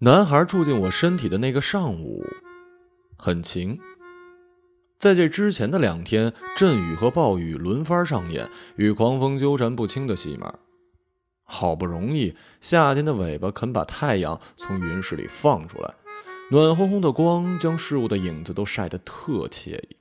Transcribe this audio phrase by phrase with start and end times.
[0.00, 2.24] 男孩住进我身体的那个上午，
[3.16, 3.76] 很晴。
[4.96, 10.54] 在这之前的两天，阵雨和暴雨轮番上演，与狂风纠缠不清的戏码。
[11.42, 15.92] 好不容易，夏天的尾巴肯把太阳从云室里放出来，
[16.52, 19.96] 暖烘烘的光将事物的影子都晒得特惬意。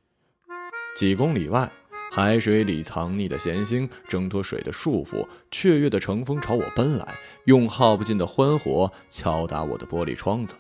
[0.96, 1.72] 几公里外。
[2.18, 7.14] 海水里藏匿的咸星挣脱水的束缚，雀跃的乘风朝我奔来，
[7.46, 10.56] 用耗不尽的欢火敲打我的玻璃窗子。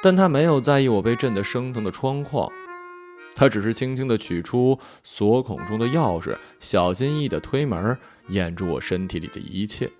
[0.00, 2.48] 但他没有在意我被震得生疼的窗框，
[3.34, 7.98] 他只是轻轻地取出锁孔中的钥匙，小心翼翼地推门，
[8.28, 9.90] 掩住我身体里的一切，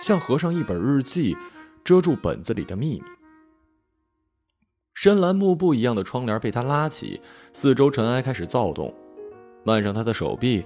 [0.00, 1.36] 像合上一本日记，
[1.84, 3.02] 遮住本子里的秘密。
[4.96, 7.20] 深蓝幕布一样的窗帘被他拉起，
[7.52, 8.92] 四周尘埃开始躁动，
[9.62, 10.64] 漫上他的手臂，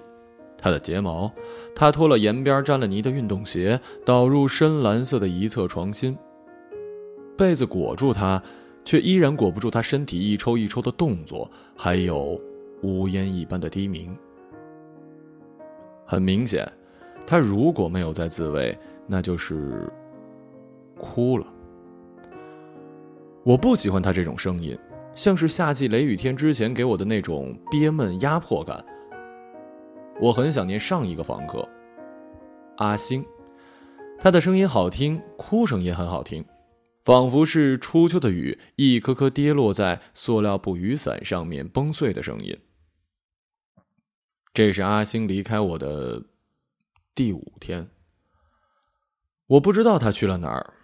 [0.56, 1.28] 他的睫毛。
[1.75, 6.17] 他脱了沿边沾了泥的运动鞋，倒入深蓝色的一侧床芯。
[7.36, 8.41] 被子裹住他，
[8.84, 12.41] 却依然裹不住他身体一抽一抽的动作，还有
[12.83, 14.17] 呜咽一般的低鸣。
[16.06, 16.70] 很明显，
[17.27, 19.91] 他如果没有在自慰，那就是
[20.97, 21.45] 哭了。
[23.42, 24.78] 我不喜欢他这种声音，
[25.14, 28.84] 像是夏季雷雨天之前给我的那种憋闷压迫感。
[30.20, 31.66] 我很想念上一个房客，
[32.77, 33.24] 阿星，
[34.18, 36.44] 他的声音好听，哭声也很好听，
[37.02, 42.58] 仿佛是初秋的雨一颗颗跌落在塑料布雨伞上面崩碎的声音。
[44.52, 46.24] 这是阿星离开我的
[47.14, 47.88] 第五天，
[49.46, 50.74] 我不知道他去了哪儿。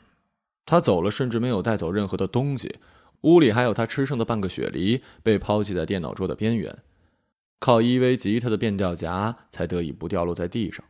[0.67, 2.77] 他走了，甚至没有带走任何的东西。
[3.22, 6.83] 屋里还有他吃剩的半个雪梨，被抛弃在电脑桌的边缘，
[7.58, 10.85] 靠依偎吉他的变调夹才得以不掉落在地上。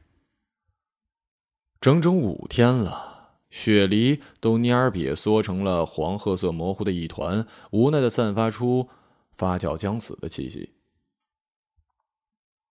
[1.81, 8.89] 整整五天了，雪梨都蔫瘪缩成了黄褐色模糊的一团，无奈的散发出
[9.33, 10.73] 发酵将死的气息。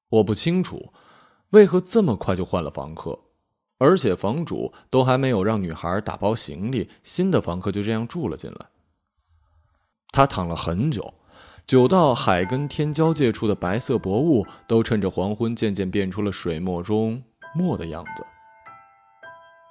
[0.10, 0.92] 我不清楚，
[1.52, 3.25] 为何这么快就换了房客。
[3.78, 8.66] 而且房主都还没有让女孩打包行李，新的房客就这样住了进来。
[10.12, 11.14] 他躺了很久，
[11.68, 17.22] 久到海跟天交界处的白色薄雾都趁着黄昏渐渐变出了水墨中
[17.54, 18.26] 墨的样子。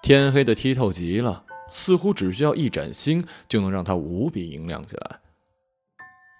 [0.02, 5.20] 天黑的剔透极了，似乎只需要一盏星就能让它无比明亮起来。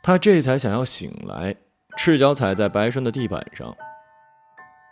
[0.03, 1.57] 他这才想要醒来，
[1.97, 3.75] 赤脚踩在白霜的地板上。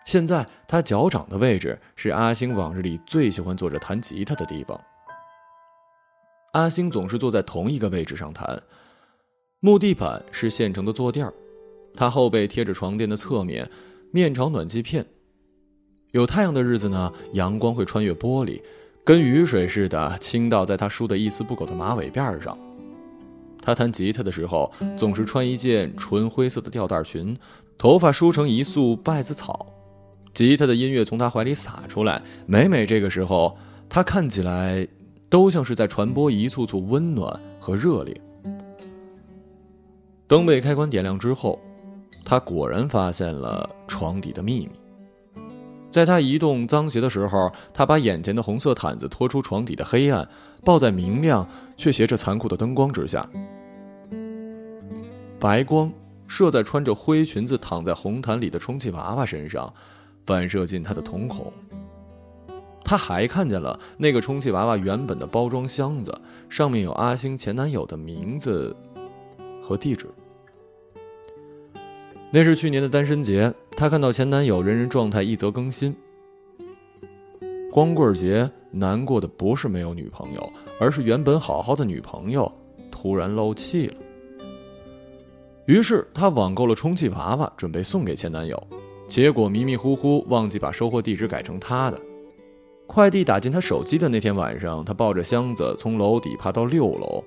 [0.04, 4.80] 现在他脚掌的位置是阿星往日里最喜欢坐着弹吉他的地方。
[6.52, 8.62] 阿星总是坐在同一个位置上弹，
[9.60, 11.32] 木地板是现成的坐垫儿
[11.94, 13.70] 他后背贴着床垫的侧面，
[14.10, 15.06] 面朝暖气片。
[16.10, 18.60] 有太阳的日子呢，阳光会穿越玻璃，
[19.02, 22.58] 跟雨水似的倾倒在他梳得一丝不苟的马尾辫上。
[23.62, 27.34] 他弹吉他的时候，总是穿一件纯灰色的吊带裙，
[27.78, 29.71] 头发梳成一束败子草。
[30.34, 33.56] 吉他的音乐从他怀里洒出来，每每这个时候，
[33.88, 34.86] 他看起来
[35.28, 38.18] 都像是在传播一簇簇温暖和热烈。
[40.26, 41.60] 灯被开关点亮之后，
[42.24, 44.70] 他果然发现了床底的秘密。
[45.90, 50.26] 在他移动脏鞋的时候，他把眼前的红色毯子拖出床底的黑暗，
[50.64, 53.28] 抱在明亮却携着残酷的灯光之下。
[55.38, 55.92] 白光
[56.26, 59.70] 射在穿着灰裙子躺在红毯里的充气娃娃身上。
[60.24, 61.52] 反射进他的瞳孔，
[62.84, 66.16] 他还看见了那个充气娃娃原本的包装箱子，
[66.48, 68.74] 上面有阿星前男友的名字
[69.62, 70.06] 和地址。
[72.30, 75.94] 那是去年的单身节，他看到前男友人人状态一则更新。
[77.70, 82.50] 光棍节难过的不是没有女朋友，而是原本好好的女朋友
[82.90, 83.96] 突然漏气了。
[85.66, 88.66] 于是他网购了充气娃娃，准备送给前男友。
[89.12, 92.00] 结果迷迷糊糊忘记把收货地址改成他的，
[92.86, 97.22] 快递打进他手机的那天晚上，他抱着箱子从楼底爬到六楼。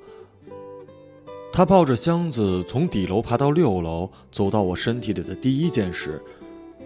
[1.54, 6.20] 他抱着箱子从底楼爬到六楼，走到我身体里的第一件事，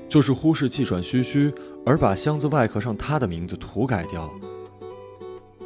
[0.09, 1.53] 就是忽视气喘吁吁，
[1.85, 4.29] 而把箱子外壳上他的名字涂改掉，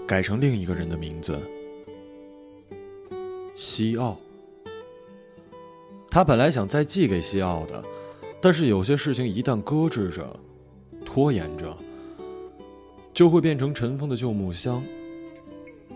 [0.05, 1.39] 改成另一个人的名字——
[3.57, 4.15] 西奥。
[6.11, 7.83] 他本来想再寄给西奥的。
[8.43, 10.37] 但是有些事情一旦搁置着、
[11.05, 11.73] 拖延着，
[13.13, 14.83] 就会变成尘封的旧木箱。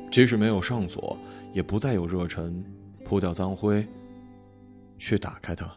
[0.09, 1.17] 即使没有上锁，
[1.51, 2.63] 也不再有热尘
[3.03, 3.85] 扑掉脏灰，
[4.97, 5.69] 去打开它。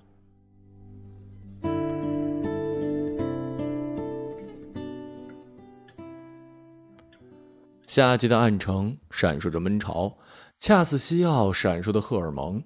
[7.89, 10.17] 夏季的暗城闪烁着闷潮，
[10.57, 12.63] 恰似西奥闪烁的荷尔蒙。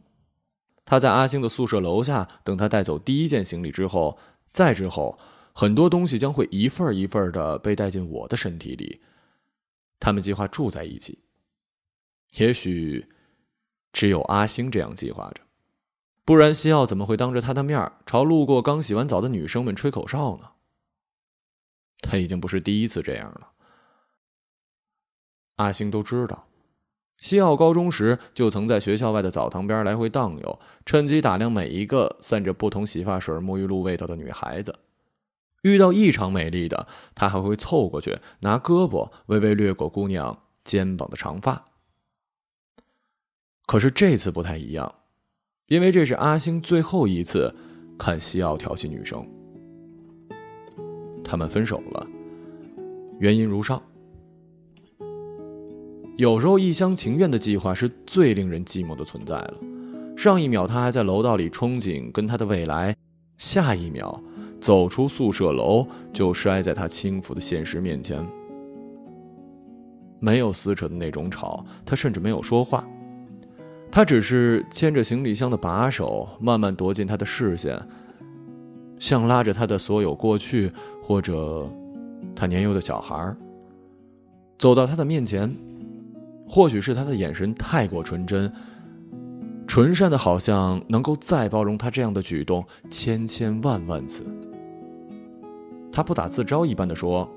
[0.85, 4.19] 他在阿星的宿舍楼下等他带走第一件行李之后，
[4.53, 5.19] 再之后，
[5.53, 9.01] 很多东西将会一份一份的被带进我的身体里。
[9.99, 11.25] 他们计划住在一起，
[12.37, 13.09] 也许
[13.93, 15.41] 只有阿星这样计划着，
[16.25, 20.51] 不然西奥怎么会当着他的面朝路过刚洗完澡的女生们吹口哨呢？
[22.01, 23.53] 他已经不是第一次这样了。
[25.57, 26.47] 阿星都知道，
[27.25, 34.75] 西奥高中时就曾在学校外的澡堂边来回荡悠，趁机打量每一个散着不同洗发水、沐浴露味道的女孩子。
[35.63, 41.65] 遇到异常美丽的，他还会凑过去，拿胳膊微微掠过姑娘肩膀的长发。
[43.65, 44.95] 可是这次不太一样，
[45.69, 47.55] 因为这是阿星最后一次
[47.99, 49.27] 看西奥调戏女生。
[51.25, 52.07] 他们分手了，
[53.19, 53.83] 原因如上。
[56.17, 59.55] 有时候一厢情愿的计划是最令人寂寞的存在了。
[60.17, 62.95] 上一秒他还在楼道里憧憬跟他的未来，
[63.37, 64.23] 下一秒
[64.61, 68.25] 走出宿舍楼就摔在他轻浮的现实面前。
[70.21, 72.87] 没有撕扯的那种吵，他甚至没有说话，
[73.91, 77.77] 他只是牵着行李箱的把手，慢慢踱进他的视线，
[79.01, 80.71] 像拉着他的所有过去，
[81.03, 81.69] 或者
[82.37, 83.35] 他年幼的小孩
[84.57, 85.53] 走到他的面前。
[86.49, 88.53] 或许是他的眼神太过纯真，
[89.67, 94.25] 纯善的，好像能够再包容他这样的举动千千万万次。
[95.91, 97.29] 他不打自招一般的说：“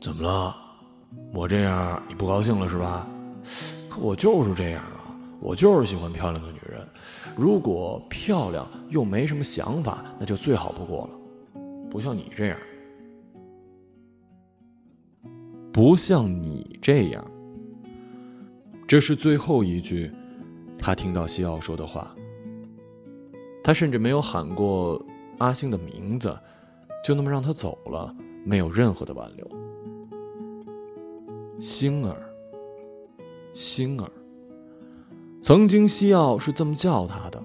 [0.00, 0.54] 怎么了？
[1.32, 3.08] 我这样你不高兴了是吧？
[3.88, 6.86] 可我就是这样啊，我就是喜欢漂亮的女人。
[7.36, 11.60] 如果漂亮又没什么想法，那就最好不过了。
[11.90, 12.58] 不像你这样，
[15.72, 17.24] 不像你这样。”
[18.90, 20.10] 这是最后一句，
[20.76, 22.12] 他听到西奥说的话。
[23.62, 25.00] 他甚至没有喊过
[25.38, 26.36] 阿星的名字，
[27.04, 28.12] 就那么让他走了，
[28.44, 29.48] 没有任何的挽留。
[31.60, 32.16] 星儿，
[33.52, 34.10] 星儿，
[35.40, 37.40] 曾经西奥是这么叫他的。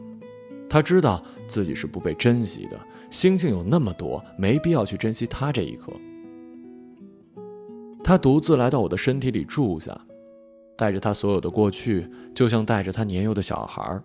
[0.67, 2.79] 他知道自己是不被珍惜的，
[3.11, 5.93] 星星有那么多，没必要去珍惜他这一颗。
[8.03, 9.95] 他独自来到我的身体里住下。
[10.77, 14.01] 带着他所有的过去，就像带着他年幼的小孩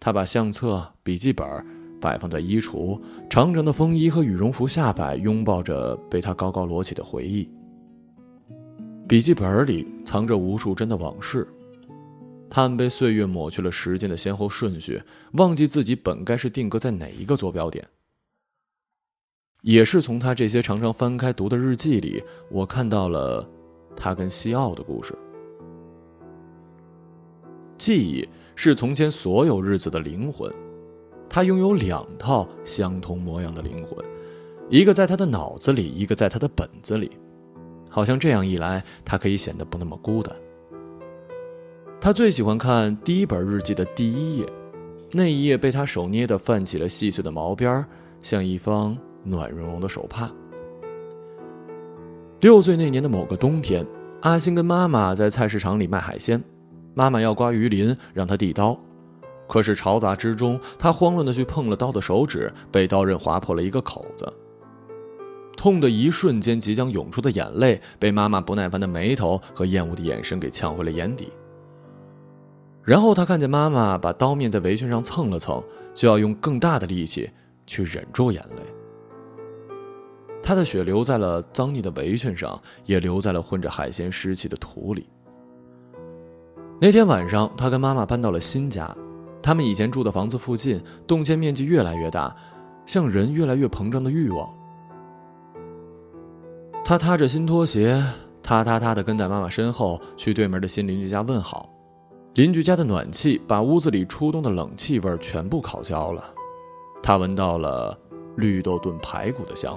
[0.00, 1.46] 他把相册、笔记本
[2.00, 7.50] 摆放在衣橱，长长的风衣和羽绒服下摆拥抱着被他高高摞起的回忆。
[9.08, 11.48] 笔记本里藏着无数帧的往事，
[12.48, 17.86] 他们被岁月抹去了时间的先后顺序，忘记自己本该是定格在哪一个坐标点。
[19.62, 23.44] 也是从他这些常常翻开读的日记里，我看到了
[23.96, 25.18] 他跟西奥的故事。
[27.78, 30.52] 记忆是从前所有日子的灵魂，
[31.28, 34.04] 他拥有两套相同模样的灵魂，
[34.68, 37.10] 一个在他的脑子里，一个在他的本子里，
[37.88, 40.34] 好像这样一来，他可以显得不那么孤单。
[42.00, 44.46] 他最喜欢看第一本日记的第一页，
[45.12, 47.84] 那一页被他手捏的泛起了细碎的毛边
[48.22, 50.30] 像一方暖融融的手帕。
[52.40, 53.86] 六岁那年的某个冬天，
[54.22, 56.42] 阿星跟妈妈在菜市场里卖海鲜。
[56.94, 58.78] 妈妈要刮鱼鳞，让他递刀，
[59.46, 64.32] 可是嘈杂之中，他慌乱的去碰了刀的手指，被刀刃划破了一个口子。
[65.56, 71.32] 痛的一瞬间，即将涌出的眼泪被妈妈不耐烦的眉头和厌恶的眼神给呛回了眼底。
[72.84, 75.62] 然后他看见妈妈把刀面在围裙上蹭了蹭，
[75.94, 77.28] 就要用更大的力气
[77.66, 78.62] 去忍住眼泪。
[80.42, 85.08] 他的血流在了脏腻的围裙上，也流在了混着海鲜湿气的土里。
[86.80, 88.94] 那天晚上，他跟妈妈搬到了新家。
[89.42, 92.32] 他们以前住的房子附近，动迁面积越来越大，
[92.86, 94.48] 像人越来越膨胀的欲望。
[96.84, 98.00] 他踏着新拖鞋，
[98.44, 101.68] 踏踏踏的跟在妈妈身后去对门的新邻居家问好。
[102.34, 106.22] 邻居家的暖气把屋子里初冬的冷气味全部烤焦了。
[107.02, 107.98] 他闻到了
[108.36, 109.76] 绿豆炖排骨的香，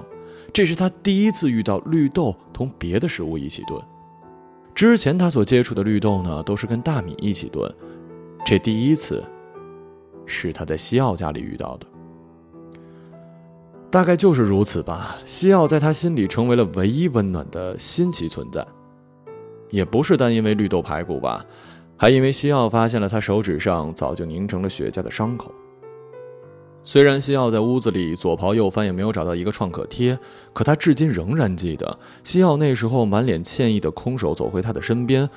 [0.52, 3.82] 这是他第一次遇到绿豆同别的食物一起炖。
[4.74, 7.72] 之前他所接触的绿豆呢，都是跟大米一起炖，
[8.44, 9.22] 这第一次
[10.26, 11.86] 是他在西奥家里遇到的。
[13.90, 18.66] 大概就是如此吧，西奥在他心里成为了唯一温暖的新奇存在。
[19.70, 21.44] 也不是单因为绿豆排骨吧，
[21.96, 25.52] 还因为西奥发现了他手指上早就凝成了雪茄的伤口。
[26.84, 30.18] 虽然西奥在屋子里左刨右翻也没有找到一个创可贴，
[30.52, 35.28] 可他至今仍然记得西奥那时候满脸歉意的空手走回他的身边，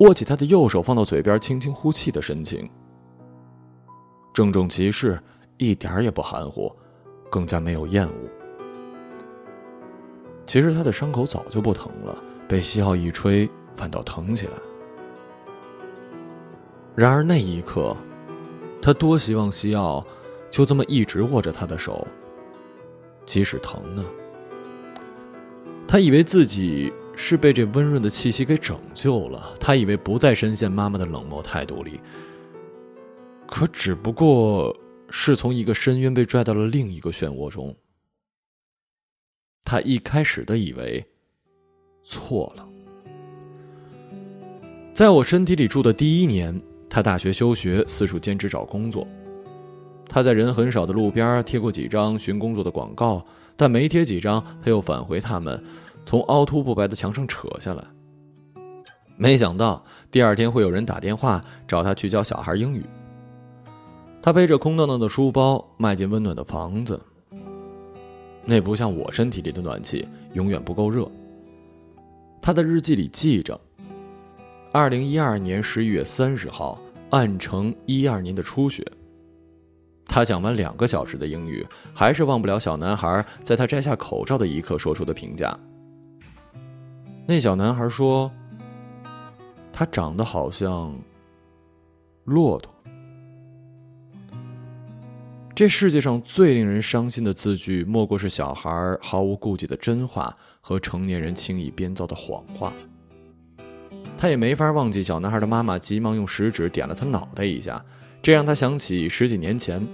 [0.00, 2.70] 握起他的右手放到嘴边轻轻呼气的神情，
[4.32, 5.20] 郑重其事，
[5.56, 6.72] 一点也不含糊，
[7.28, 8.14] 更加没有厌恶。
[10.46, 14.52] 其实他的伤口早就不疼了，被西奥一吹，反倒疼起来。
[16.94, 17.96] 然而那一刻，
[18.80, 20.06] 他多希望西奥。
[20.54, 22.06] 就这么一直握着他的手，
[23.26, 24.04] 即使疼呢。
[25.88, 31.98] 他以为自己是被这温润的气息给拯救了，他以为不再深陷妈妈的冷漠态度里，
[33.48, 34.72] 可只不过
[35.10, 37.74] 是从一个深渊被拽到了另一个漩涡中。
[39.64, 41.04] 他一开始的以为
[42.04, 42.68] 错了。
[44.92, 49.04] 在我身体里住的第一年，他大学休学，四处兼职找工作。
[50.08, 53.24] 他在人很少的路边贴过几张寻工作的广告，
[53.56, 55.62] 但没贴几张，他又返回他们，
[56.06, 57.82] 从凹凸不白的墙上扯下来。
[59.16, 62.84] 没想到第二天会有人打电话找他去教小孩英语。
[64.20, 67.00] 他背着空荡荡的书包迈进温暖的房子，
[68.44, 71.10] 那不像我身体里的暖气，永远不够热。
[72.40, 73.58] 他的日记里记着：
[74.72, 76.78] 二零一二年十一月三十号，
[77.10, 78.84] 暗城一二年的初雪。
[80.06, 85.58] 他讲完两个小时的英语，还是忘不了小男孩在他摘下口罩的一刻说出的评价。
[87.26, 88.30] 那小男孩说
[89.72, 90.94] ：“他长得好像
[92.24, 92.72] 骆驼。”
[95.54, 102.72] 这世界上最令人伤心的字句，莫过是小孩毫无顾忌的真话和成年人轻易编造的谎话。
[104.18, 107.84] 他也没法忘记小男孩的妈妈急忙用食指点了他脑袋一下。
[108.24, 109.86] 这让他想起十几年前，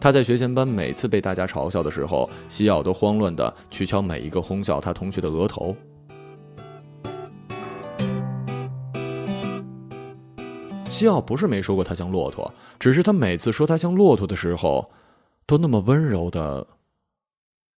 [0.00, 5.74] 他在学前班每次被大家嘲笑的时候，西奥都慌乱的去敲每一个哄笑他同学的额头。
[10.88, 14.92] 西奥不是没说过他像骆驼，只是他每次说他像骆驼的时候，
[15.44, 16.64] 都那么温柔的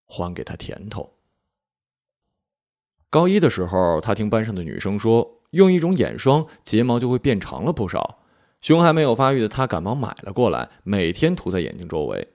[0.06, 1.14] 还给他甜头。
[3.08, 8.18] 高一的时候，他听班上的女生说，用一种眼霜，睫毛就会变长了不少。
[8.60, 12.26] 胸还没有发育的他赶忙买了过来，每天涂在眼睛周围。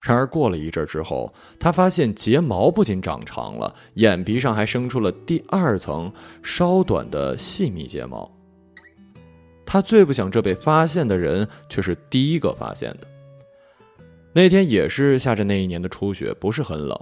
[0.00, 6.12] 然而过了一阵之后，他发现睫毛不仅长长了，眼皮上还生出了第二层
[6.42, 8.30] 稍短的细密睫毛。
[9.66, 13.08] 他最不想这被发现的人却是第一个发现的。
[14.32, 16.96] 那天也是下着那一年的初雪，不是很冷，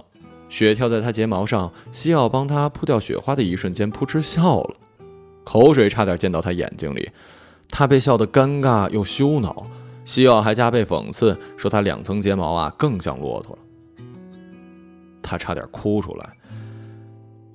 [0.49, 4.75] 雪跳在他睫毛上，西奥帮他扑掉雪花的一瞬间，扑哧笑了，
[5.43, 7.09] 口水差点溅到他眼睛里。
[7.69, 9.67] 他被笑得尴尬又羞恼，
[10.03, 14.03] 西奥还加倍讽刺说他两层睫毛啊更像骆驼了。
[15.21, 16.37] 他差点哭出来，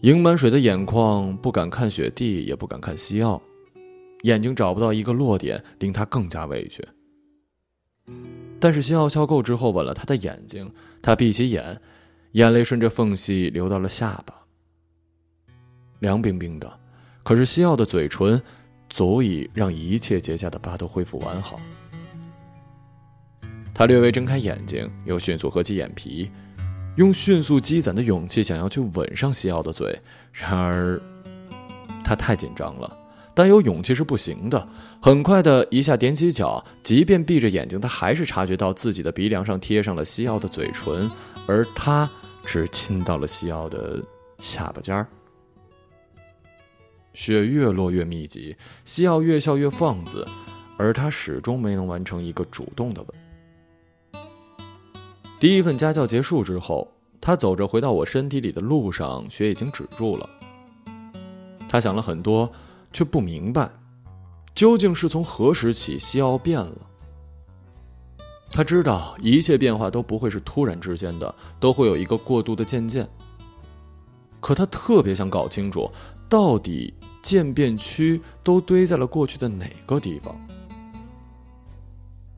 [0.00, 3.40] 盈满水的眼眶不敢看雪地，也不敢看西奥，
[4.23, 6.87] 眼睛找不到一个落点，令他更加委屈。
[8.61, 11.81] 但是西奥笑够之后吻了他的眼睛，他闭起眼，
[12.33, 14.35] 眼泪顺着缝隙流到了下巴，
[16.00, 16.78] 凉冰冰的，
[17.23, 18.40] 可是西奥的嘴唇。
[18.92, 21.58] 足以让一切结痂的疤都恢复完好。
[23.72, 26.30] 他略微睁开眼睛，又迅速合起眼皮，
[26.96, 29.99] 用迅速积攒的勇气想要去吻上西奥的嘴。
[30.30, 31.00] 然而，
[32.04, 32.99] 他太紧张了，
[33.34, 34.68] 但有勇气是不行的。
[35.00, 41.11] 很快的一下踮起脚，即便闭着眼睛，他还是察觉到自己的鼻梁上贴上了西奥的嘴唇，
[41.46, 42.08] 而他
[42.44, 43.99] 只亲到了西奥的
[44.38, 45.08] 下巴尖儿。
[47.14, 50.26] 雪越落越密集，西奥越笑越放肆，
[50.76, 54.23] 而他始终没能完成一个主动的吻。
[55.38, 56.90] 第一份家教结束之后，
[57.21, 60.28] 他走着回到我身体里的路上，雪已经止住了。
[61.69, 62.50] 他想了很多，
[62.92, 63.71] 却不明白，
[64.54, 66.76] 究竟是从何时起西奥变了。
[68.50, 73.09] 他知道一切变化都不会是突然之间的，都会有一个过渡的渐渐。
[74.40, 75.90] 可他特别想搞清楚。
[76.32, 80.34] 到底渐变区都堆在了过去的哪个地方？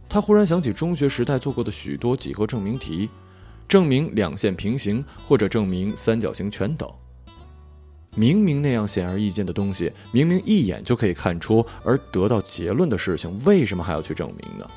[0.08, 3.08] 他忽然想起中学时代做过的许多几何证明题，
[3.68, 6.90] 证明两线平行或者证明三角形全等。
[8.16, 14.68] 明明那样显而易见的东西，明明一眼就可以看出而得到结论的事情，为什么还要去证明呢？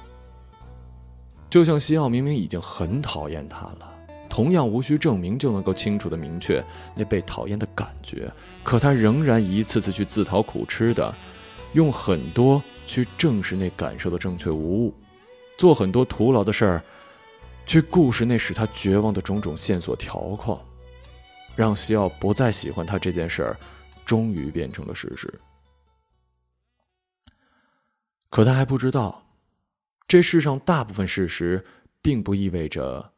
[1.50, 3.97] 就像西奥明明已经很讨厌他了。
[4.30, 6.64] 同样无需证明就能够清楚的明确
[6.96, 8.32] 那被讨厌的感觉，
[8.64, 11.14] 可他仍然一次次去自讨苦吃的，
[11.74, 14.94] 用很多去证实那感受的正确无误，
[15.58, 16.84] 做很多徒劳的事儿，
[17.66, 20.60] 去故事那使他绝望的种种线索条框，
[21.56, 23.58] 让西奥不再喜欢他这件事儿，
[24.06, 25.34] 终于变成了事实。
[28.30, 29.24] 可他还不知道，
[30.08, 31.66] 这世上大部分事实，
[32.02, 33.14] 并不意味着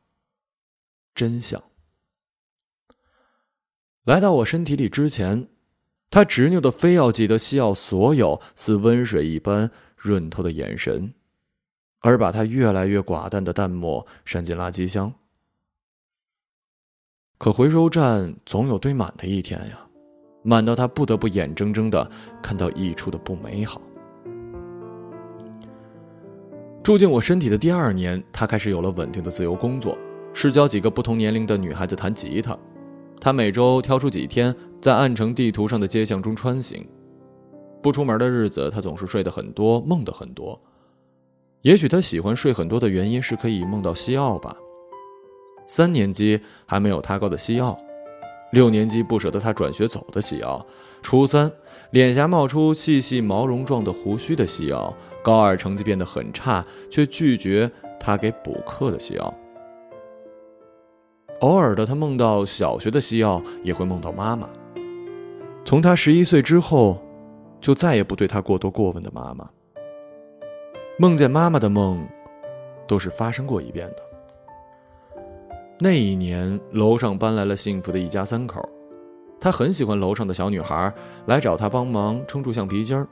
[1.19, 1.61] 真相。
[4.05, 5.49] 来到我身体里之前，
[6.09, 11.13] 他执拗的非要记得西奥所有似温水一般润透的眼神，
[11.99, 15.13] 而把他越来越寡淡的淡漠删进垃圾箱。
[17.37, 19.85] 可回收站总有堆满的一天呀，
[20.41, 22.09] 满到他不得不眼睁睁的
[22.41, 23.81] 看到溢出的不美好。
[26.81, 29.97] 住进我身体的第二年，他开始有了稳定的自由工作，
[30.33, 32.57] 是教几个不同年龄的女孩子弹吉他。
[33.19, 36.87] 他每周挑出几天，在暗城地图上的街巷中穿行。
[37.81, 40.59] 不出门的日子，他总是睡得很多，梦得很多。
[41.61, 44.55] 也许他喜欢睡很多的原因是可以梦到西奥吧。
[45.67, 47.77] 三年级还没有他高的西奥，
[48.53, 50.65] 六年级不舍得他转学走的西奥，
[51.01, 51.51] 初三
[51.91, 54.93] 脸颊冒出细细毛绒状的胡须的西奥。
[55.21, 57.69] 高二成绩变得很差，却拒绝
[57.99, 59.33] 他给补课的西奥。
[61.41, 64.49] 偶尔的，他梦到小学的西奥，也会梦到妈妈。
[65.63, 67.01] 从他十一岁之后，
[67.61, 69.49] 就再也不对他过多过问的妈妈。
[70.97, 72.05] 梦见妈妈的梦，
[72.87, 73.95] 都是发生过一遍的。
[75.79, 78.67] 那一年，楼上搬来了幸福的一家三口，
[79.39, 80.93] 他很喜欢楼上的小女孩，
[81.27, 83.07] 来找他帮忙撑住橡皮筋儿。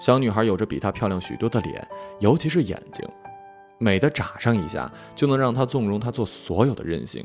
[0.00, 1.86] 小女孩有着比她漂亮许多的脸，
[2.18, 3.08] 尤其是眼睛，
[3.82, 7.24] 美的眨上一下就能让她纵容她做所有的任性。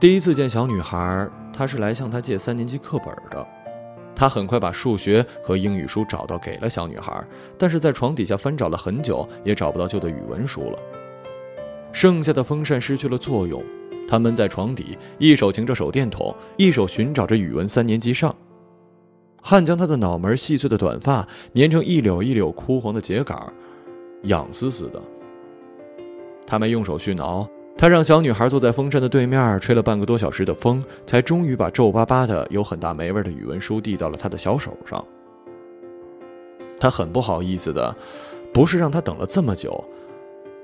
[0.00, 3.46] 第一次见小女孩，他是来向她借三年级课本的。
[4.14, 7.22] 他很快把数学和英语书找到，给了小女孩，
[7.58, 10.78] 但是在床底下翻找了很久，也找不到旧的语文书了。
[11.92, 13.62] 剩下的风扇失去了作用，
[14.08, 18.34] 他闷在床底，一手擎着手电筒，一手寻找着语文三年级上。
[19.42, 23.52] 汗将他的脑门细碎的短发粘成一绺一绺枯黄的秸秆
[24.26, 25.02] 痒丝丝的。
[26.46, 35.04] 他没用手去挠，他让小女孩坐在风扇的对面，吹了半个多小时的风，才终于把皱巴巴的、有很大霉味的语文书递到了他的小手上。
[36.78, 37.96] 他很不好意思的，
[38.52, 39.82] 不是让他等了这么久，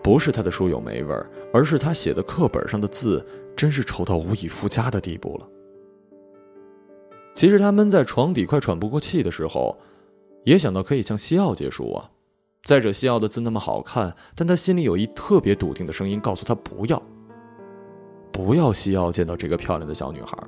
[0.02, 1.16] 不是他的书有霉味
[1.52, 5.48] 而是他写的课本上的字真是丑到无以复加的地步了。
[7.34, 9.78] 其实他闷在床底快喘不过气的时候，
[10.44, 12.10] 也想到可以向西奥借书啊。
[12.64, 17.02] 再者，西奥的字那么好看，但他心里有一特别笃定的声音告诉他不要，
[18.30, 20.38] 不要西奥见到这个漂亮的小女孩。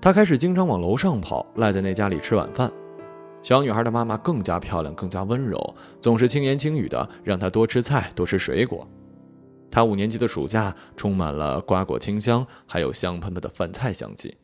[0.00, 2.70] 他开始经常往楼上跑，赖在那家里吃晚饭。
[3.44, 8.86] 小女孩的妈妈更加漂亮，更加温柔，总是轻言轻语的让他多吃菜，多吃水果。
[9.70, 14.36] 他五年级的暑假充满了瓜果清香，还有香喷喷的饭菜香气。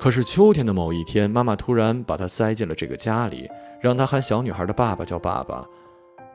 [0.00, 3.46] 可是秋天的某一天，妈妈突然把他塞进了这个家里，
[3.82, 5.62] 让他喊小女孩的爸爸叫爸爸。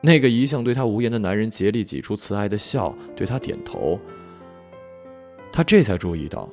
[0.00, 3.98] 那个一向对他无言的男人竭力挤出慈爱的笑，对他点头。
[5.52, 6.48] 他这才注意到，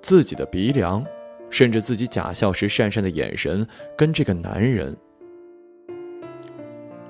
[0.00, 1.04] 自己的鼻梁，
[1.50, 4.96] 甚至自己假笑时讪讪的眼神，跟这个男人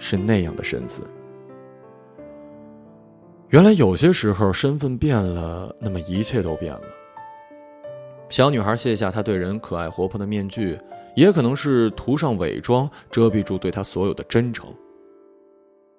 [0.01, 1.03] 是那样的神似。
[3.51, 6.83] 原来有些时候，身份变了，那么一切都变了。
[8.29, 10.79] 小女孩卸下她对人可爱活泼的面具，
[11.15, 14.67] 也可能是涂上伪装，遮蔽住对她所有的真诚。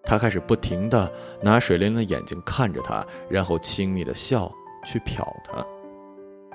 [0.03, 1.11] 她开始不停的
[1.41, 4.51] 拿水灵灵的眼睛看着他，然后轻蔑的笑，
[4.85, 5.65] 去瞟他。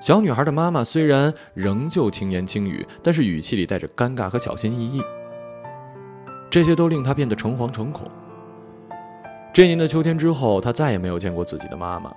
[0.01, 5.01] 小女孩的妈妈虽然仍旧轻言轻语，但是语气里带着尴尬和小心翼翼。
[6.49, 8.09] 这些都令她变得诚惶诚恐。
[9.53, 12.11] 这年的秋天之后，她再也没有见过自己的妈妈。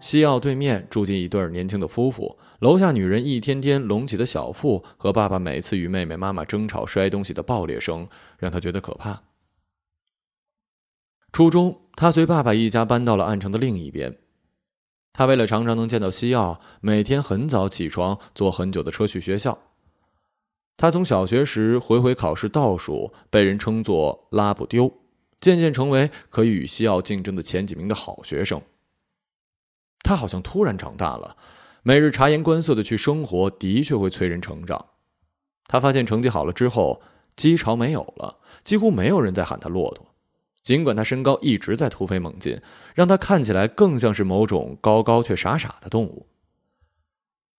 [0.00, 8.06] 西奥对面住进一对年轻的夫妇，楼下女人一天天隆起的小腹和爸爸每次与妹妹妈妈争吵摔东西的爆裂声，
[8.38, 9.22] 让他觉得可怕。
[11.32, 14.18] 初中，他随爸爸一家搬到了暗城的另一边。
[15.14, 19.58] 他为了常常能见到西奥，每天很早起床，坐很久的车去学校。
[20.76, 25.00] 他从小学时回回考试倒数，被人称作“拉不丢”，
[25.40, 28.60] 渐渐成为可以与西奥竞争的前几名的好学生。
[30.00, 31.36] 他好像突然长大了，
[31.82, 34.86] 每日察言观色的去生活，的确会催人成长。
[35.66, 37.00] 他发现成绩好了之后，
[37.36, 40.06] 鸡巢没有了，几乎没有人在喊他骆驼。
[40.62, 42.60] 尽管他身高一直在突飞猛进，
[42.94, 46.26] 让他看起来更像是某种高高却傻傻的动物。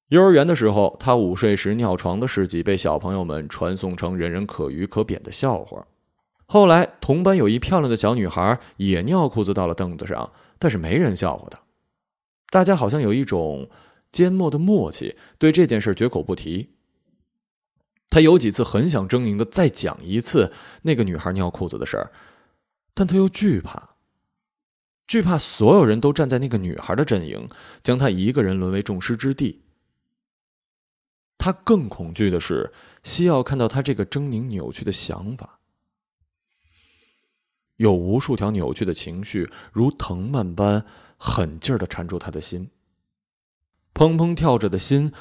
[0.10, 5.88] 幼儿园的时候，他午睡时尿床的事迹被小朋友们传颂成人人可娱可贬的笑话。
[6.46, 11.60] 后来同班有一漂亮的小女孩也尿裤子到了凳子上，但是没人笑话她。
[12.52, 13.70] 大家好像有一种
[14.12, 16.70] 缄默的默契，对这件事绝口不提。
[18.10, 22.12] 他有几次很想狰狞的再讲一次那个女孩尿裤子的事儿，
[22.94, 23.96] 但他又惧怕，
[25.08, 27.48] 惧怕所有人都站在那个女孩的阵营，
[27.82, 29.64] 将他一个人沦为众矢之的。
[31.38, 35.60] 他更恐惧的是西奥看到他这个狰狞扭曲的想法，
[37.78, 40.86] 有无数条扭曲的情绪如藤蔓般
[41.18, 42.70] 狠劲儿的缠住他的心，
[43.94, 45.12] 砰砰跳着的心。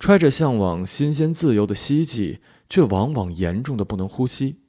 [0.00, 4.60] 揣着向往新鲜自由的希冀，却往往严重的不能呼吸。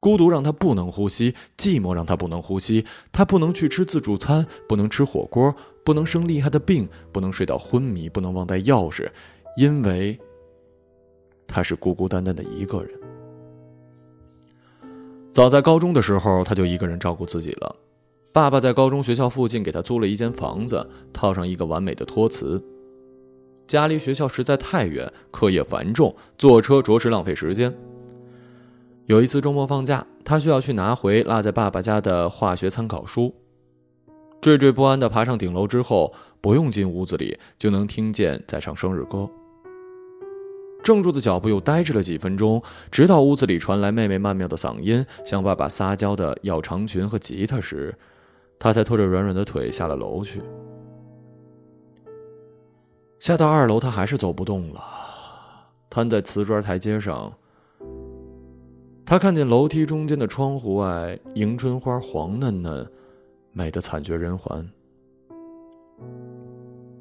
[0.00, 2.86] 孤独让他不能呼吸，寂寞让他不能呼吸。
[3.12, 9.06] 他不能去吃自助餐，不能吃火锅，不能生厉害的病，不能睡到昏迷，不能忘带钥匙，
[9.58, 10.18] 因为
[11.46, 12.98] 他是孤孤单单的一个人。
[15.30, 17.76] 早在高中的时候，他就一个人照顾自己了。
[18.32, 22.62] 爸爸在高中学校附近给他租了一间房子，套上一个完美的托词。
[23.66, 27.74] 家离学校实在太远，课业繁重，坐车着实浪费时间。
[29.04, 33.34] 有一次周末放假，他需要去拿回落在爸爸家的化学参考书。
[34.40, 39.28] 惴惴不安地爬上顶楼之后，不用进屋子里就能听见在唱生日歌。
[40.82, 47.94] 怔住的脚步又呆滞了几分钟，直到屋子里传来妹妹曼妙的嗓音，向爸爸撒娇的要长裙和吉他时，
[48.62, 50.40] 他才拖着软软的腿下了楼去。
[53.18, 54.80] 下到二楼，他还是走不动了，
[55.90, 57.32] 瘫在瓷砖台阶上。
[59.04, 62.88] 他看见楼梯中间的窗户外，迎春花黄嫩嫩，
[63.50, 64.64] 美得惨绝人寰。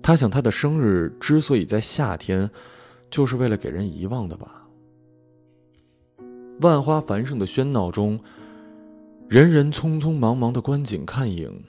[0.01, 2.49] 他想，他的生日之所以在夏天，
[3.11, 4.67] 就是为了给人遗忘的吧。
[6.61, 8.19] 万花繁盛的喧闹中，
[9.31, 11.63] 人人匆匆忙忙的观景看影，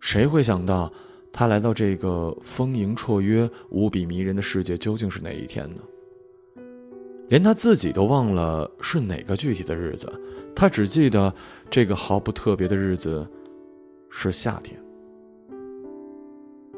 [0.00, 0.92] 谁会想到？
[1.32, 5.80] 他来到这个丰盈绰约、无比迷人的世界，究竟是哪一天呢？
[7.28, 10.12] 连他自己都忘了是哪个具体的日子，
[10.56, 11.32] 他只记得
[11.70, 13.24] 这个毫不特别的日子
[14.10, 14.76] 是夏天。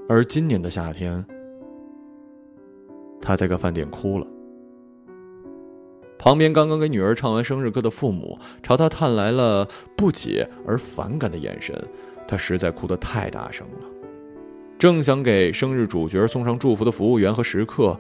[0.07, 1.25] 而今年的夏天，
[3.23, 4.27] 他在个饭店哭了。
[6.19, 11.81] 旁边刚刚给女儿唱完生日歌的父母朝他探来了不解而反感的眼神，
[12.27, 13.87] 他实在哭得太大声了。
[14.79, 17.99] 正想给生日主角送上祝福的服务员和食客，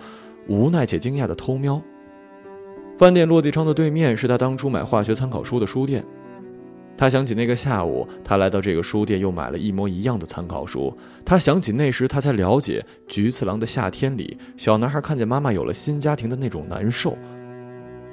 [0.49, 1.81] 无奈且惊讶的偷瞄。
[2.97, 6.05] 饭店落地窗的对面是他当初买化学参考书的书店。
[6.97, 10.93] 他想起那个下午，他来到这个书店，又买了一模一样的参考书。
[11.25, 17.17] 他想起那时他才了解《菊次郎的夏天》里小男孩看见妈妈有了新家庭的那种难受。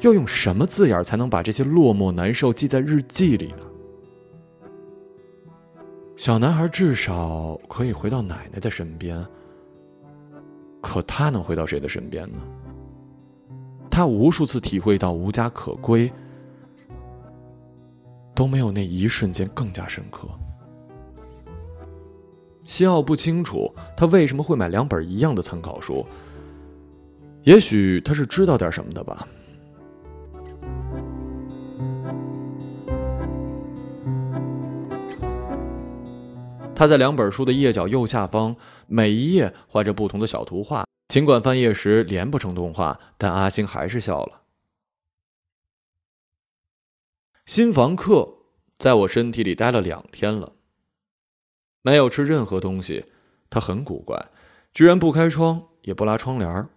[0.01, 3.63] 要用什么字眼才能把这些落寞难受记在日记里呢？
[6.15, 9.25] 小男孩至少可以回到奶奶的身边，
[10.81, 12.39] 可他能回到谁的身边呢？
[13.89, 16.11] 他无数次体会到无家可归，
[18.33, 20.27] 都没有那一瞬间更加深刻。
[22.65, 26.05] 西奥不清楚他为什么会买两本一样的参考书，
[27.43, 29.27] 也许他是知道点什么的吧。
[36.75, 38.57] 他在两本书的页角右下方，
[38.87, 40.85] 每一页画着不同的小图画。
[41.07, 44.41] 尽管翻页时连不成动画，但阿星还是笑了。
[47.45, 48.39] 新房客
[48.77, 50.53] 在我身体里待了两天了，
[51.81, 53.05] 没有吃任何东西。
[53.49, 54.29] 他很古怪，
[54.73, 56.67] 居然不开窗，也不拉窗帘。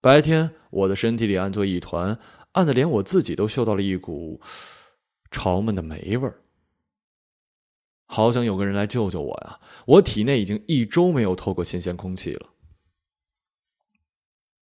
[0.00, 2.18] 白天，我的身体里暗作一团，
[2.52, 4.40] 暗的连我自己都嗅到了一股
[5.30, 6.40] 潮闷的霉味儿。
[8.06, 9.60] 好想有个人来救救我呀！
[9.86, 12.50] 我体内已经一周没有透过新鲜空气了。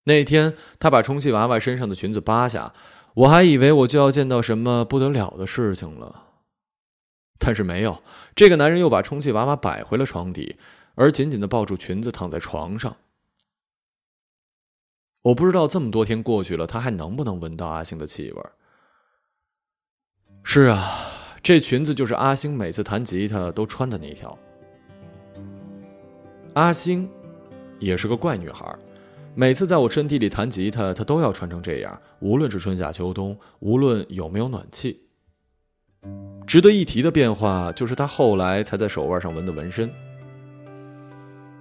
[0.03, 2.73] 那天他把充气娃娃身上的裙子扒下，
[3.15, 6.27] 我还以为我就要见到什么不得了的事情了，
[7.37, 8.01] 但是没有。
[8.35, 10.57] 这个男人又把充气娃娃摆回了床底，
[10.95, 12.97] 而紧紧的抱住裙子躺在床上。
[15.23, 18.43] 我不知道这么多天过去了，他还能不能闻到阿星的气味？
[20.43, 21.20] 是啊。
[21.43, 24.37] 这裙子就是阿星每次弹吉他都穿的那条。
[26.53, 27.09] 阿星
[27.79, 28.75] 也是个怪女孩，
[29.33, 35.01] 每次在我身体里弹吉他，她都要穿成这样，无论是春夏秋冬，无论有没有暖气。
[36.45, 39.91] 值得一提的变化就是她后来才在手腕上纹的纹身。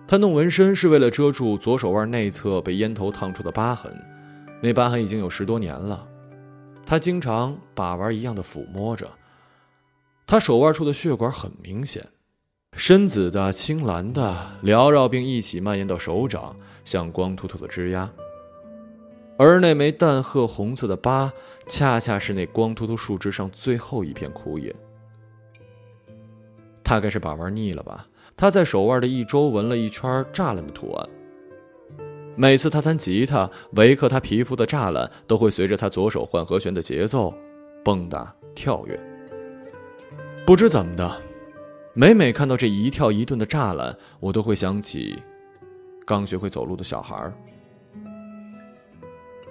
[0.06, 3.90] 她弄纹身是为了遮住左手腕内侧被烟头烫出的疤痕，
[4.60, 6.06] 那疤痕已经有十多年了。
[6.84, 9.08] 他经常把玩一样的抚摸着。
[10.30, 12.06] 他手腕处的血管很明显，
[12.76, 18.08] 深紫的、青蓝的，缭绕并一起蔓延到手掌，像光秃秃的枝丫。
[19.36, 21.32] 而那枚淡褐红色的疤，
[21.66, 24.72] 恰恰是那光秃秃树枝上最后一片枯叶。
[26.84, 28.06] 大概是把玩腻了吧？
[28.36, 31.08] 他在手腕的一周纹了一圈栅栏的图案。
[32.36, 37.34] 每次他弹吉他，维克他皮肤的栅栏都会随着他左手换和弦的节奏
[37.84, 39.09] 蹦跶跳跃。
[40.50, 41.22] 不知怎么的，
[41.94, 45.16] 每每看到这一跳一顿的栅栏，我都会想起
[46.04, 47.32] 刚学会走路的小孩。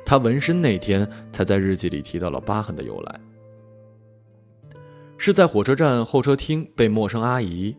[0.06, 3.20] 他纹身那天，才在日记里提到了疤痕的由来。
[5.18, 7.74] 是在火车站候车厅被陌生阿姨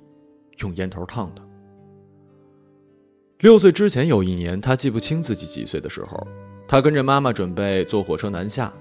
[0.60, 1.42] 用烟头烫的。
[3.40, 6.26] 六岁之前有一年，他记不清自己几岁的时候，
[6.66, 8.72] 他跟着妈妈准备坐火车南下。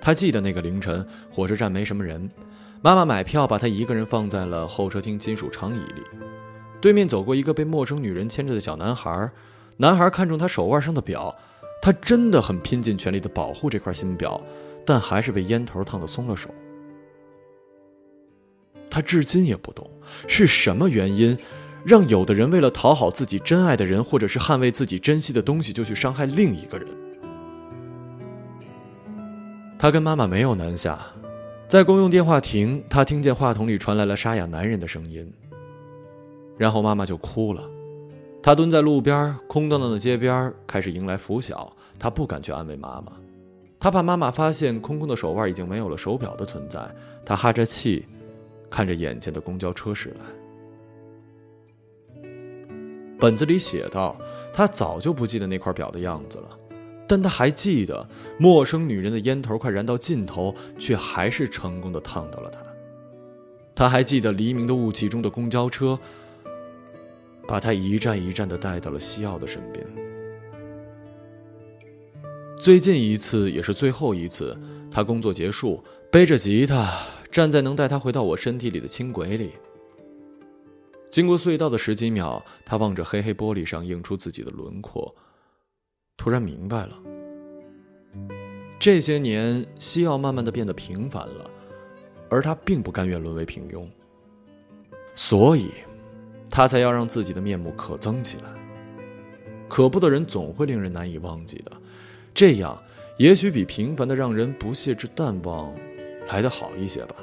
[0.00, 2.26] 他记得那个凌晨，火车站没什么人，
[2.80, 6.02] 妈妈买票把他一个人放在了候车厅金属长椅里。
[6.80, 9.30] 对面走过一个被陌生女人牵着的小男孩，
[9.76, 11.34] 男孩看中他手腕上的表，
[11.82, 14.40] 他真的很拼尽全力的保护这块新表，
[14.86, 16.48] 但还是被烟头烫的松了手。
[18.88, 19.90] 他至今也不懂
[20.28, 21.36] 是什么原因，
[21.84, 26.88] 让有的人为了讨好自己真爱的人，或者是捍卫自己珍惜的东西，就去伤害另一个人。
[29.78, 30.98] 他跟妈妈没有南下，
[31.68, 35.30] 在公用电话亭，他听见话筒里传来了沙哑男人的声音，
[36.56, 37.62] 然后妈妈就哭了。
[38.42, 41.70] 他蹲在路边空荡荡的街边，开始迎来拂晓。
[41.98, 43.12] 他不敢去安慰妈妈，
[43.78, 46.80] 他怕妈妈发现空空的手腕已经没有了手表的存在。
[47.24, 48.06] 他哈着气。
[48.70, 50.14] 看着眼前的公交车驶
[52.22, 52.22] 来，
[53.18, 54.14] 本子里写道
[54.52, 56.57] ：“他早就不记得那块表的样子了，
[57.08, 58.06] 但他还记得
[58.38, 62.60] 陌生女人的烟头快燃到尽头，却还是成功的烫到了他。
[63.74, 65.98] 他还记得黎明的雾气中的公交车，
[67.46, 69.84] 把他一站一站的带到了西奥的身边。
[72.60, 74.56] 最近一次，也是最后一次，
[74.90, 76.92] 他工作结束，背着吉他。”
[77.30, 79.52] 站在能带他回到我身体里的轻轨里，
[81.10, 85.14] 经过隧道的十几秒，他望着黑黑玻璃上映出自己的轮廓，
[86.18, 86.98] 突然明白了。
[88.78, 91.50] 这些年，西奥慢慢的变得平凡了，
[92.28, 93.86] 而他并不甘愿沦为平庸，
[95.14, 95.70] 所以，
[96.50, 98.50] 他才要让自己的面目可憎起来。
[99.66, 101.72] 可怖的人总会令人难以忘记的，
[102.34, 102.78] 这样
[103.16, 105.72] 也许比平凡的让人不屑之淡忘。
[106.28, 107.16] 来的好一些吧。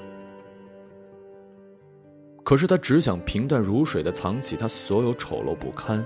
[2.43, 6.03] 可是他只想平淡如水的藏起他所有丑陋不堪，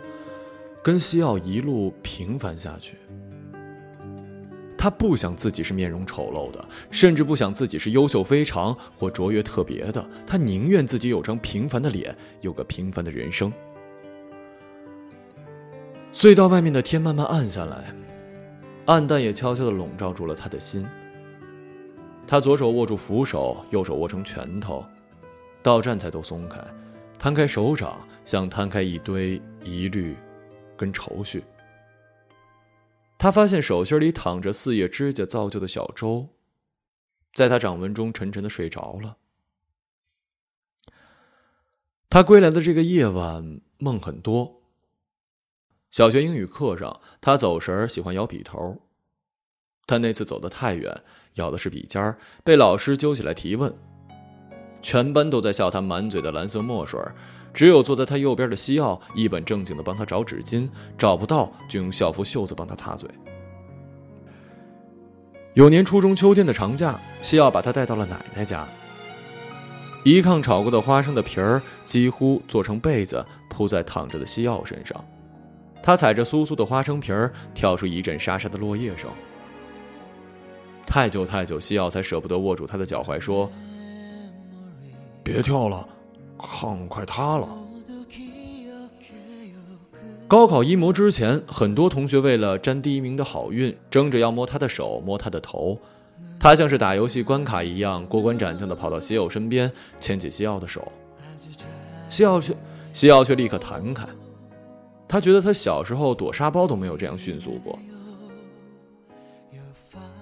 [0.82, 2.98] 跟西奥一路平凡下去。
[4.78, 10.10] 他不想自己是面容丑陋的，甚至不想自己是优秀非常或卓越特别的。
[10.26, 13.52] 他宁愿自己有张平凡的脸，有个平凡的人生。
[16.14, 17.94] 隧道外面的天慢慢暗下来，
[18.86, 20.86] 暗淡也悄悄的笼罩住了他的心。
[22.26, 24.86] 他左手握住扶手，右手握成拳头，
[25.62, 26.58] 到站才都松开，
[27.18, 30.16] 摊开手掌，像摊开一堆疑虑
[30.80, 31.44] 跟愁绪。
[33.18, 36.30] 他发现手心里躺着四叶指甲造就的小舟，
[37.34, 39.18] 在他掌纹中沉沉的睡着了。
[42.10, 44.62] 他归来的这个夜晚梦很多。
[45.92, 48.82] 小学英语课上，他走神儿喜欢咬笔头，
[49.86, 51.04] 但那次走得太远。
[51.36, 53.74] 咬的是笔尖儿，被老师揪起来提问。
[54.82, 57.00] 全班都在笑他满嘴的蓝色墨水，
[57.60, 63.10] 只有坐在他右边的西奥一本正经的帮他找纸巾，找不到就用校服袖子帮他擦嘴。
[65.56, 68.66] 有年初中秋天的长假，西奥把他带到了奶奶家。
[70.06, 75.04] 一炕炒过的花生的皮儿几乎做成被子铺在躺着的西奥身上，
[75.84, 79.10] 他踩着酥酥的花生皮儿，跳出一阵沙沙的落叶声。
[80.88, 83.52] 太久太久，西奥才舍不得握住他的脚踝，说
[85.22, 85.86] ：“别跳了，
[86.40, 87.48] 炕快塌了。”
[90.28, 95.78] 高考一模之前，很多同学为了沾第一名的好运，争着要摸他的手，摸他的头。
[96.40, 100.92] 他像是打游戏关卡一样，过关斩将的跑到西奥身边，牵起西奥的手。
[102.10, 102.56] 西奥却
[102.94, 104.08] 西奥却立刻弹开，
[105.08, 107.78] 他觉得他小时候躲沙包都没有这样迅速过。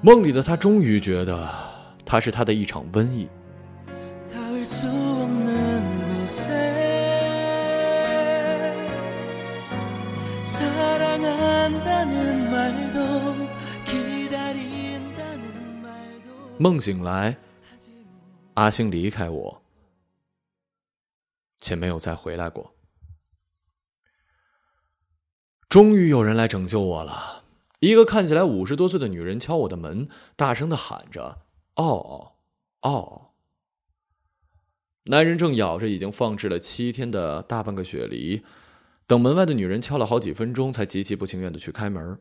[0.01, 1.49] 梦里的他终于觉得，
[2.05, 3.27] 他是他的一场瘟疫。
[16.59, 17.37] 梦醒来，
[18.55, 19.61] 阿星离开我，
[21.59, 22.73] 且没有再回来过。
[25.69, 27.43] 终于有人来拯救我了。
[27.79, 31.41] 一个看起来五十多岁的女人敲我的门，大声的喊着
[31.75, 32.31] ：“哦，哦
[32.81, 33.21] 哦！”
[35.05, 38.43] 男人正咬着已经放置了七天的大半个雪梨，
[39.07, 42.19] 等门外的女人敲了好几分钟，才极其不情愿的去开门。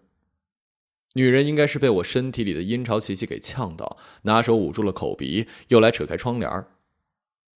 [1.14, 6.64] 女人应该是被我身体里的阴潮气息给呛到，拿手捂住了口鼻，又来扯开窗帘。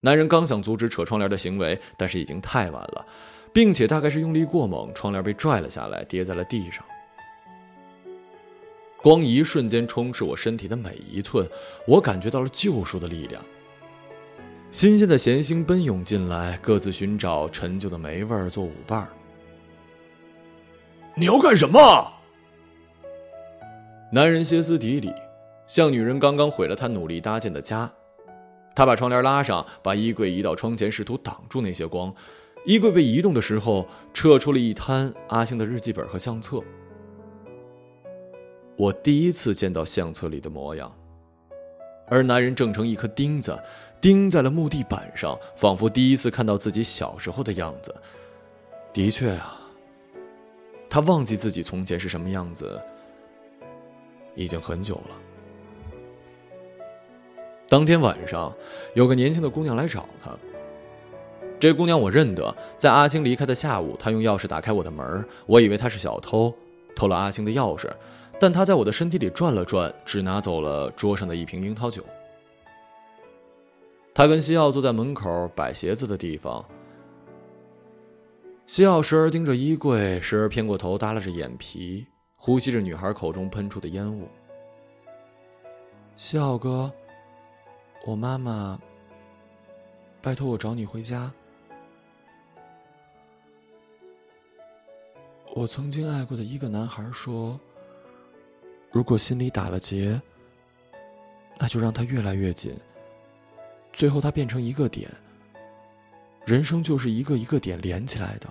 [0.00, 3.06] 男人刚想阻止扯窗帘的行为，但是已经太晚了，
[3.52, 6.84] 并且大概是用力过猛，窗帘被拽了下来，跌在了地上。
[9.02, 11.48] 光一瞬间充斥我身体的每一寸，
[11.86, 13.40] 我感觉到了救赎的力量。
[14.72, 19.08] 新鲜的咸腥奔涌进来，各自寻找陈旧的霉味做舞伴儿
[21.16, 22.12] 你要干什么？
[24.12, 25.12] 男人歇斯底里，
[25.66, 27.90] 像女人刚刚毁了他努力搭建的家。
[28.74, 32.14] 他把窗帘拉上，把衣柜移到窗前，试图挡住那些光。
[32.64, 36.60] 衣柜被移动的时候，撤出了一摊阿星的日记本和相册。
[38.76, 40.90] 我第一次见到相册里的模样，
[42.08, 43.58] 而男人正成一颗钉子，
[44.00, 47.94] 钉在了木地板上，仿佛第一次看到自己小时候的样子。
[48.92, 49.59] 的确啊，
[50.90, 52.78] 他忘记自己从前是什么样子，
[54.34, 55.16] 已经很久了。
[57.68, 58.52] 当天晚上，
[58.94, 60.36] 有个年轻的姑娘来找他。
[61.60, 66.52] 这姑娘我认得，在阿星离开的下午，她用钥匙打开我的门，我以为她是小偷，
[66.96, 67.88] 偷了阿星的钥匙。
[68.40, 72.02] 但他在我的身体里转了转，只拿走了桌上的一瓶樱桃酒。
[74.14, 76.64] 他跟西奥坐在门口摆鞋子的地方。
[78.70, 82.06] 西奥时而盯着衣柜，时而偏过头耷拉着眼皮，
[82.36, 84.28] 呼吸着女孩口中喷出的烟雾。
[86.14, 86.88] 西奥哥，
[88.06, 88.80] 我妈妈
[90.22, 91.32] 拜托我找你回家。
[95.52, 97.58] 我曾经爱过的一个男孩说。
[98.92, 100.22] 如果心里打了结，
[101.58, 102.78] 那就让它越来越紧。
[103.92, 105.10] 最后，它变成一个点。
[106.46, 108.48] 人生就是一个一个点连起来的。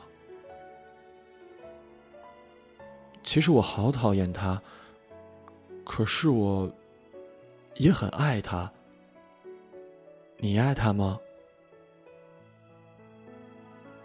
[3.29, 4.59] 其实我好讨厌他，
[5.85, 6.67] 可是我
[7.75, 8.73] 也很爱他。
[10.37, 11.19] 你爱他吗？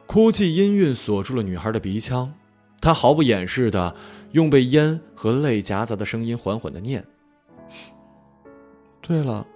[0.06, 2.34] 哭泣音韵锁住了女孩的鼻腔。
[2.82, 3.96] 她毫不掩饰的
[4.32, 7.02] 用被烟和泪夹杂的声音缓缓的念
[9.00, 9.46] ：“对了，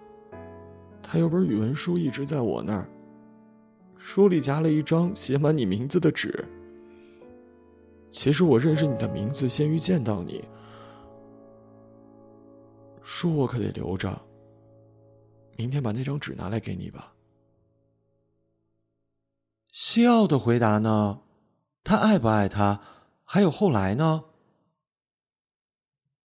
[1.02, 2.88] 他有本语文书一直在我那儿，
[3.98, 6.42] 书里夹了一张写满你名字的纸。
[8.10, 10.44] 其实我认识你的名字先于见到你，
[13.02, 14.20] 书我可得留着。
[15.56, 17.14] 明天把那张纸拿来给你吧。”
[19.70, 21.20] 西奥的回答呢？
[21.84, 22.80] 他爱不爱他？
[23.24, 24.24] 还有后来呢？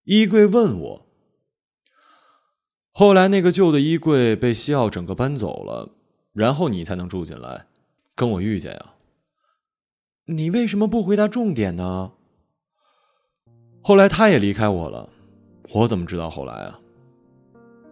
[0.05, 1.05] 衣柜问我。
[2.91, 5.91] 后来那个旧的衣柜被西奥整个搬走了，
[6.31, 7.67] 然后你才能住进来，
[8.15, 8.92] 跟我遇见呀。
[10.25, 12.13] 你为什么不回答重点呢？
[13.81, 15.09] 后来他也离开我了，
[15.73, 16.79] 我怎么知道后来啊？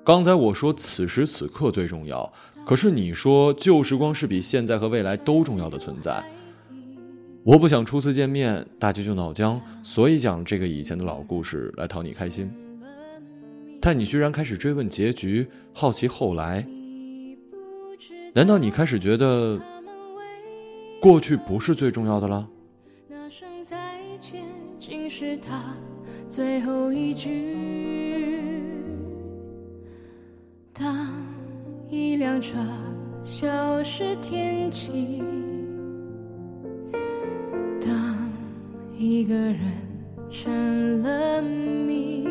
[0.06, 2.32] 刚才我说此时此刻最重要，
[2.66, 6.24] 可是你说旧时光是比现在和未来都重要的存在。
[7.44, 12.50] 我不想初次见面大家就闹僵，所以讲这个以前的老故事来讨你开心。
[13.82, 16.66] 但你居然开始追问结局，好奇后来？
[18.34, 19.60] 难道你开始觉得
[21.02, 22.48] 过去不是最重要的了？
[23.08, 23.76] 那声再
[24.20, 24.44] 见
[24.80, 25.76] 竟是他
[26.28, 27.56] 最后一句。
[30.72, 31.12] 当
[31.90, 32.60] 一辆车
[33.24, 35.24] 消失天际。
[37.84, 38.30] 当
[38.96, 39.60] 一个人
[40.30, 42.28] 成了谜，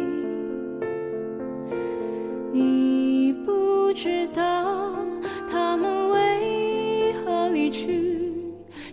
[2.53, 4.95] 你不知道
[5.51, 8.00] 他们为何离去，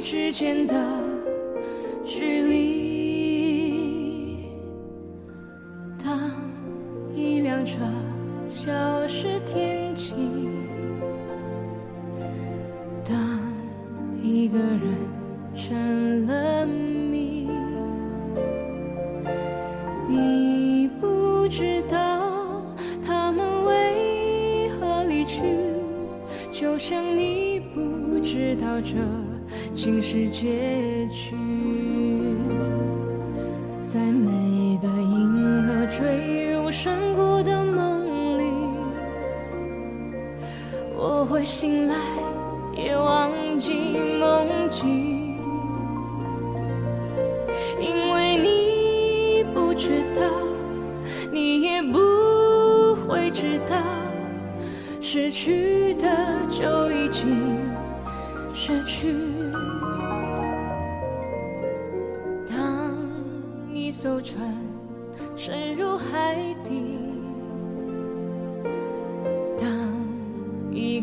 [0.00, 0.74] 之间的
[2.04, 2.88] 距离。
[6.02, 6.18] 当
[7.14, 7.80] 一辆车
[8.48, 8.70] 消
[9.06, 9.77] 失天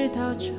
[0.00, 0.50] 直到这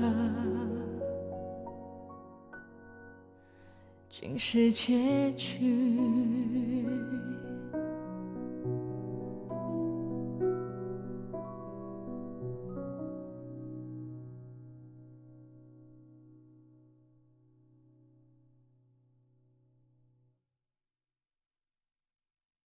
[4.08, 6.31] 竟是结局。